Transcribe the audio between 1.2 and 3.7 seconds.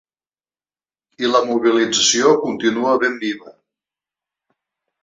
I la mobilització continua ben viva.